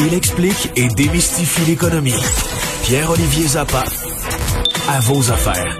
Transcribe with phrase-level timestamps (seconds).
[0.00, 2.14] Il explique et démystifie l'économie.
[2.84, 3.84] Pierre-Olivier Zappa,
[4.88, 5.78] à vos affaires.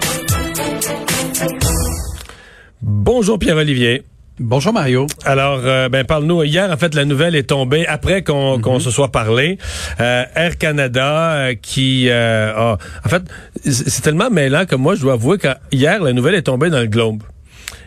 [2.81, 4.03] Bonjour Pierre-Olivier.
[4.39, 5.07] Bonjour Mario.
[5.25, 6.43] Alors, euh, ben parle-nous.
[6.43, 9.57] Hier, en fait, la nouvelle est tombée après qu'on qu'on se soit parlé.
[9.99, 12.77] Euh, Air Canada euh, qui a...
[13.05, 13.23] En fait,
[13.63, 16.87] c'est tellement mêlant que moi, je dois avouer qu'hier, la nouvelle est tombée dans le
[16.87, 17.23] Globe.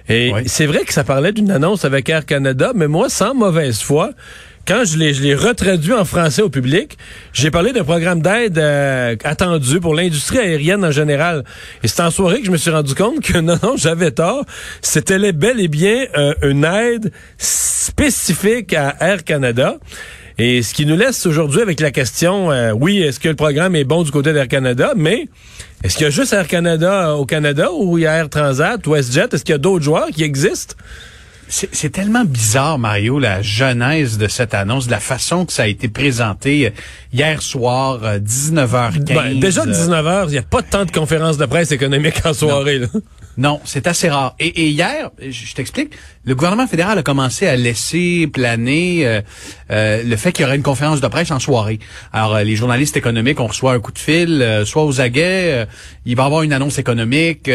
[0.08, 3.80] Et c'est vrai que ça parlait d'une annonce avec Air Canada, mais moi, sans mauvaise
[3.80, 4.10] foi,
[4.66, 6.98] quand je l'ai, retraduit en français au public,
[7.32, 11.44] j'ai parlé d'un programme d'aide euh, attendu pour l'industrie aérienne en général.
[11.82, 14.44] Et c'est en soirée que je me suis rendu compte que non, non, j'avais tort.
[14.82, 19.76] C'était bel et bien euh, une aide spécifique à Air Canada.
[20.38, 23.74] Et ce qui nous laisse aujourd'hui avec la question, euh, oui, est-ce que le programme
[23.76, 25.28] est bon du côté d'Air Canada, mais
[25.82, 28.84] est-ce qu'il y a juste Air Canada au Canada ou il y a Air Transat,
[28.86, 30.74] WestJet, est-ce qu'il y a d'autres joueurs qui existent?
[31.48, 35.66] C'est tellement bizarre, Mario, la genèse de cette annonce, de la façon que ça a
[35.66, 36.70] été présenté euh,
[37.12, 39.12] hier soir, 19h15.
[39.12, 42.24] Euh, ben, déjà 19h, euh, il n'y a pas tant de conférences de presse économique
[42.24, 42.80] en soirée.
[42.80, 43.00] Non.
[43.36, 44.34] Non, c'est assez rare.
[44.38, 45.92] Et, hier, je t'explique,
[46.24, 49.20] le gouvernement fédéral a commencé à laisser planer
[49.70, 51.78] le fait qu'il y aurait une conférence de presse en soirée.
[52.12, 55.66] Alors, les journalistes économiques, on reçoit un coup de fil, soit aux aguets,
[56.04, 57.50] il va y avoir une annonce économique.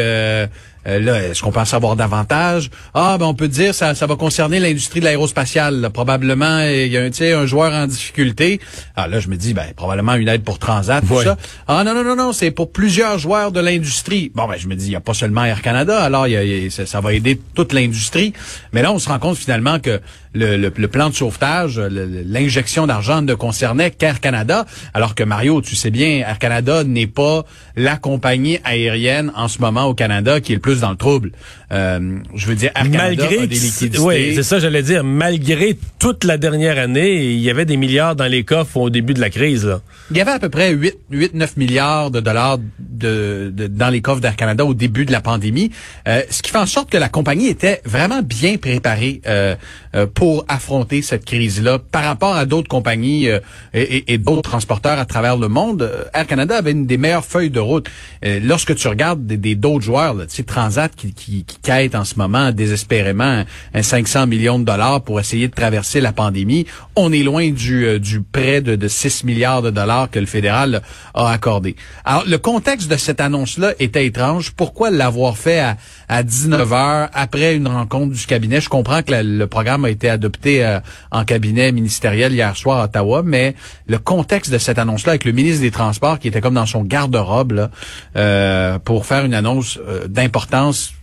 [0.87, 2.71] Euh, là, est-ce qu'on peut en savoir davantage?
[2.93, 5.89] Ah, ben on peut dire ça, ça va concerner l'industrie de l'aérospatiale.
[5.93, 8.59] Probablement, il y a un, un joueur en difficulté.
[8.95, 11.37] Ah là, je me dis, ben probablement une aide pour Transat, tout ça.
[11.67, 14.31] Ah non, non, non, non, c'est pour plusieurs joueurs de l'industrie.
[14.33, 16.69] Bon, ben je me dis, il n'y a pas seulement Air Canada, alors y a,
[16.69, 18.33] ça, ça, va aider toute l'industrie.
[18.73, 19.99] Mais là, on se rend compte finalement que
[20.33, 25.91] le, plan de sauvetage, l'injection d'argent ne concernait qu'Air Canada, alors que Mario, tu sais
[25.91, 27.43] bien, Air Canada n'est pas
[27.75, 31.31] la compagnie aérienne en ce moment au Canada qui est le plus dans le trouble.
[31.71, 33.99] Euh, je veux dire, Air Canada a des liquidités.
[33.99, 35.03] Oui, c'est ça, j'allais dire.
[35.03, 39.13] Malgré toute la dernière année, il y avait des milliards dans les coffres au début
[39.13, 39.65] de la crise.
[39.65, 39.81] Là.
[40.11, 44.01] Il y avait à peu près 8, 8 9 milliards de dollars de, dans les
[44.01, 45.60] coffres d'Air Canada au début de la pandémie,
[46.07, 49.55] euh, ce qui fait en sorte que la compagnie était vraiment bien préparée euh,
[49.95, 53.39] euh pour affronter cette crise-là par rapport à d'autres compagnies euh,
[53.73, 55.83] et, et, d'autres transporteurs à travers le monde.
[55.83, 57.89] Euh, Air Canada avait une des meilleures feuilles de route.
[58.23, 62.15] Lorsque tu regardes des d'autres joueurs, tu sais, Transat qui, qui, qui quête en ce
[62.15, 67.23] moment désespérément un, 500 millions de dollars pour essayer de traverser la pandémie, on est
[67.23, 70.81] loin du, du prêt de, de 6 milliards de dollars que le fédéral
[71.13, 71.75] a accordé.
[72.05, 74.51] Alors, le contexte de cette annonce-là était étrange.
[74.51, 75.50] Pourquoi l'avoir fait?
[75.59, 78.61] À, à 19 heures après une rencontre du cabinet?
[78.61, 80.79] Je comprends que le programme a été adopté euh,
[81.11, 83.55] en cabinet ministériel hier soir à Ottawa, mais
[83.87, 86.83] le contexte de cette annonce-là avec le ministre des Transports qui était comme dans son
[86.83, 87.69] garde-robe
[88.15, 90.93] euh, pour faire une annonce euh, d'importance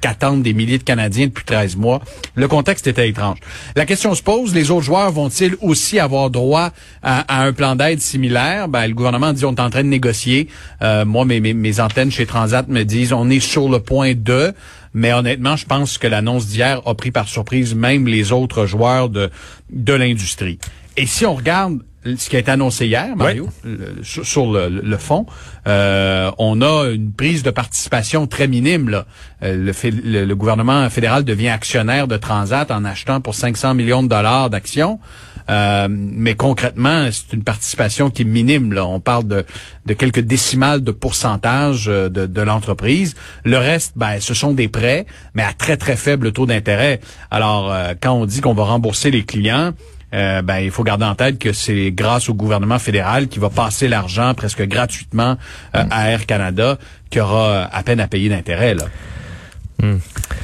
[0.00, 2.00] qu'attendent des milliers de Canadiens depuis 13 mois.
[2.34, 3.38] Le contexte était étrange.
[3.76, 6.70] La question se pose, les autres joueurs vont-ils aussi avoir droit
[7.02, 8.68] à, un plan d'aide similaire?
[8.68, 10.48] Ben, le gouvernement dit on est en train de négocier.
[10.80, 14.52] moi, mes, mes, mes antennes chez Transat me disent on est sur le point de.
[14.94, 19.08] Mais honnêtement, je pense que l'annonce d'hier a pris par surprise même les autres joueurs
[19.08, 19.30] de,
[19.70, 20.58] de l'industrie.
[20.96, 23.48] Et si on regarde ce qui a été annoncé hier, Mario,
[24.02, 25.26] sur, le, fond,
[25.68, 28.88] euh, on a une prise de participation très minime.
[28.88, 29.06] Là.
[29.42, 34.08] Euh, le, le, gouvernement fédéral devient actionnaire de Transat en achetant pour 500 millions de
[34.08, 34.98] dollars d'actions.
[35.50, 38.72] Euh, mais concrètement, c'est une participation qui est minime.
[38.72, 38.84] Là.
[38.86, 39.44] On parle de,
[39.86, 43.14] de quelques décimales de pourcentage de, de l'entreprise.
[43.44, 47.00] Le reste, ben, ce sont des prêts, mais à très, très faible taux d'intérêt.
[47.30, 49.72] Alors, quand on dit qu'on va rembourser les clients,
[50.14, 53.50] euh, ben, il faut garder en tête que c'est grâce au gouvernement fédéral qui va
[53.50, 55.36] passer l'argent presque gratuitement
[55.74, 56.78] euh, à Air Canada
[57.10, 58.76] qui aura à peine à payer d'intérêt.
[59.82, 59.88] Là.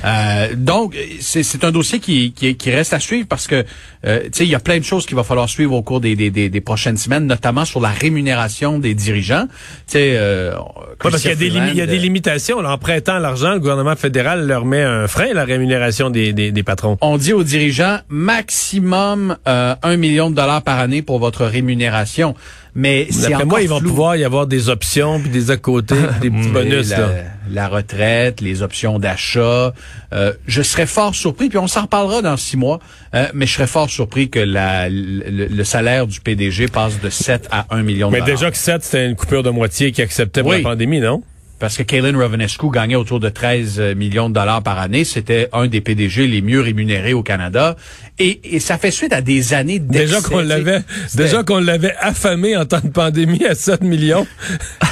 [0.05, 3.64] Euh, donc, c'est un dossier qui, qui, qui, reste à suivre parce que,
[4.06, 6.00] euh, tu sais, il y a plein de choses qu'il va falloir suivre au cours
[6.00, 9.46] des, des, des, prochaines semaines, notamment sur la rémunération des dirigeants.
[9.87, 10.55] Tu sais, euh,
[11.00, 12.58] parce qu'il y, a des, il y a des limitations.
[12.58, 16.52] en prêtant l'argent, le gouvernement fédéral leur met un frein à la rémunération des, des,
[16.52, 16.96] des patrons.
[17.00, 22.34] On dit aux dirigeants maximum euh, un million de dollars par année pour votre rémunération.
[22.75, 23.88] Mais c'est encore moi, ils vont flou.
[23.91, 26.91] pouvoir y avoir des options, puis des à côté, puis des petits bonus.
[26.91, 27.09] la, là.
[27.50, 29.73] la retraite, les options d'achat.
[30.12, 32.81] Euh, je serais fort surpris, puis on s'en reparlera dans six mois,
[33.15, 37.11] euh, mais je serais fort surpris que la, le, le salaire du PDG passe de
[37.11, 38.35] 7 à 1 million de Mais dollars.
[38.37, 40.59] déjà que 7, c'était une coupure de moitié qui acceptait pour Oui.
[40.62, 41.23] la pandémie, non?
[41.58, 45.05] Parce que Kaylin Rovanescu gagnait autour de 13 millions de dollars par année.
[45.05, 47.76] C'était un des PDG les mieux rémunérés au Canada.
[48.19, 49.78] Et, et ça fait suite à des années.
[49.78, 50.82] Déjà qu'on l'avait,
[51.14, 54.26] déjà qu'on l'avait affamé en temps de pandémie à 7 millions.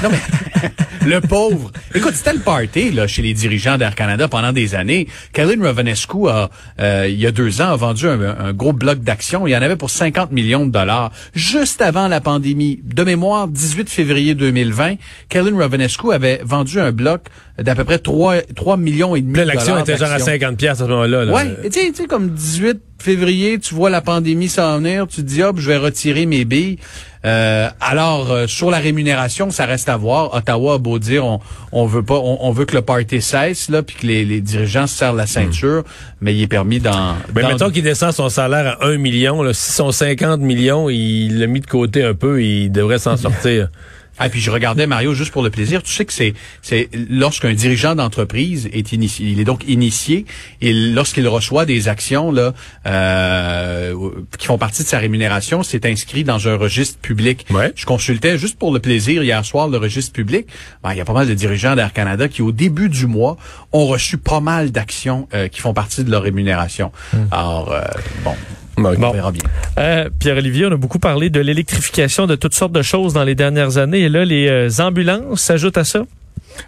[0.02, 0.18] Non, mais
[1.06, 1.70] le pauvre.
[1.94, 5.06] Écoute, c'était le party là, chez les dirigeants d'Air Canada pendant des années.
[5.32, 6.50] Kaylin Rovanescu, a,
[6.80, 9.46] euh, il y a deux ans, a vendu un, un gros bloc d'actions.
[9.46, 11.12] Il y en avait pour 50 millions de dollars.
[11.34, 14.94] Juste avant la pandémie, de mémoire, 18 février 2020,
[15.28, 17.22] Kaylin Rovanescu avait vendu un bloc
[17.58, 20.32] d'à peu près 3, 3 millions et demi de dollars l'action était genre à d'actions.
[20.32, 21.24] 50 pièces à ce moment-là.
[21.24, 21.32] là.
[21.32, 25.06] Ouais, et tu sais, tu sais, comme 18 février, tu vois la pandémie s'en venir,
[25.06, 26.78] tu te dis, hop, je vais retirer mes billes.
[27.26, 30.32] Euh, alors, euh, sur la rémunération, ça reste à voir.
[30.34, 31.40] Ottawa a beau dire, on,
[31.72, 34.40] on veut pas, on, on veut que le party cesse, là, puis que les, les
[34.40, 35.82] dirigeants se serrent la ceinture,
[36.20, 37.14] mais il est permis dans...
[37.34, 40.88] Mais dans- mettons qu'il descend son salaire à 1 million, là, si son 50 millions,
[40.88, 43.68] il l'a mis de côté un peu, il devrait s'en sortir.
[44.18, 45.82] Ah, puis je regardais Mario juste pour le plaisir.
[45.82, 50.24] Tu sais que c'est c'est lorsqu'un dirigeant d'entreprise est initié, il est donc initié
[50.60, 52.54] et lorsqu'il reçoit des actions là
[52.86, 53.94] euh,
[54.38, 57.46] qui font partie de sa rémunération, c'est inscrit dans un registre public.
[57.50, 57.72] Ouais.
[57.76, 60.46] Je consultais juste pour le plaisir hier soir le registre public.
[60.82, 63.36] Ben, il y a pas mal de dirigeants d'Air Canada qui au début du mois
[63.72, 66.92] ont reçu pas mal d'actions euh, qui font partie de leur rémunération.
[67.30, 67.82] Alors euh,
[68.24, 68.34] bon,
[68.78, 69.10] on Bon.
[69.12, 69.42] verra bien.
[69.78, 73.34] Euh, Pierre-Olivier, on a beaucoup parlé de l'électrification de toutes sortes de choses dans les
[73.34, 74.00] dernières années.
[74.00, 76.04] Et là, les euh, ambulances s'ajoutent à ça?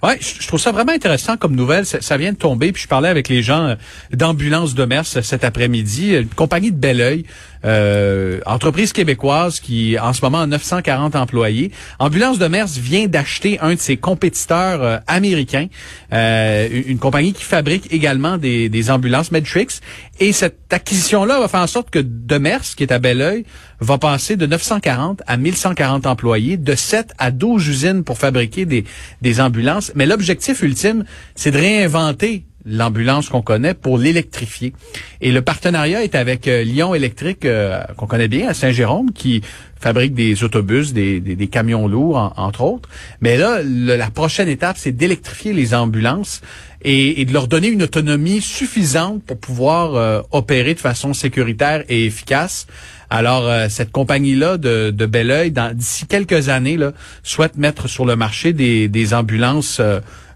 [0.02, 1.86] Ouais, je trouve ça vraiment intéressant comme nouvelle.
[1.86, 2.72] Ça, ça vient de tomber.
[2.72, 3.74] Puis je parlais avec les gens euh,
[4.12, 7.24] d'ambulance de Mers cet après-midi, une compagnie de Belleuil,
[7.64, 11.72] euh, entreprise québécoise qui en ce moment a 940 employés.
[11.98, 15.66] Ambulance de Mers vient d'acheter un de ses compétiteurs euh, américains,
[16.12, 19.80] euh, une compagnie qui fabrique également des, des ambulances Medtrix.
[20.20, 23.44] Et cette acquisition-là va faire en sorte que de Mers, qui est à Belleuil,
[23.80, 28.84] va passer de 940 à 1140 employés, de 7 à 12 usines pour fabriquer des,
[29.22, 29.77] des ambulances.
[29.94, 31.04] Mais l'objectif ultime,
[31.34, 34.72] c'est de réinventer l'ambulance qu'on connaît pour l'électrifier.
[35.20, 39.42] Et le partenariat est avec euh, Lyon Électrique, euh, qu'on connaît bien, à Saint-Jérôme, qui
[39.80, 42.88] fabrique des autobus, des, des, camions lourds, en- entre autres.
[43.20, 46.40] Mais là, la prochaine étape, c'est d'électrifier les ambulances
[46.82, 52.04] et, de leur donner une autonomie suffisante pour pouvoir euh, opérer de façon sécuritaire et
[52.06, 52.66] efficace.
[53.10, 56.92] Alors, cette compagnie-là de, de Belleuil, d'ici quelques années, là,
[57.22, 59.80] souhaite mettre sur le marché des, des ambulances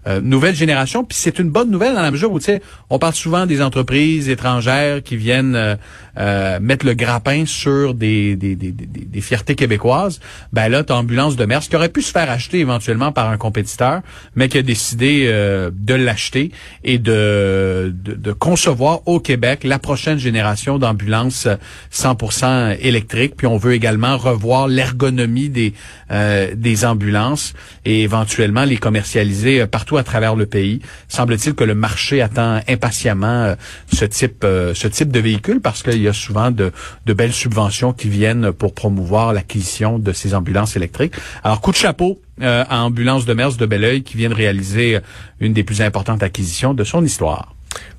[0.07, 1.03] euh, nouvelle génération.
[1.03, 3.61] Puis c'est une bonne nouvelle dans la mesure où, tu sais, on parle souvent des
[3.61, 5.75] entreprises étrangères qui viennent euh,
[6.17, 10.19] euh, mettre le grappin sur des, des, des, des, des fiertés québécoises.
[10.51, 13.37] Ben là, t'as Ambulance de Mers, qui aurait pu se faire acheter éventuellement par un
[13.37, 14.01] compétiteur,
[14.35, 16.51] mais qui a décidé euh, de l'acheter
[16.83, 21.47] et de, de, de concevoir au Québec la prochaine génération d'ambulances
[21.91, 23.35] 100% électriques.
[23.35, 25.73] Puis on veut également revoir l'ergonomie des,
[26.11, 27.53] euh, des ambulances
[27.85, 30.79] et éventuellement les commercialiser euh, partout à travers le pays.
[31.07, 33.55] Semble-t-il que le marché attend impatiemment euh,
[33.91, 36.71] ce type euh, ce type de véhicule parce qu'il y a souvent de,
[37.05, 41.13] de belles subventions qui viennent pour promouvoir l'acquisition de ces ambulances électriques.
[41.43, 44.99] Alors coup de chapeau euh, à Ambulance de Mers de Belleuil qui vient de réaliser
[45.39, 47.53] une des plus importantes acquisitions de son histoire.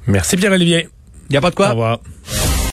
[0.07, 0.89] Merci Pierre-Olivier.
[1.29, 1.71] Il n'y a pas de Au quoi.
[1.71, 2.01] revoir.